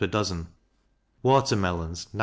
[0.01, 0.47] per dozen;
[1.21, 2.19] water melons 9d.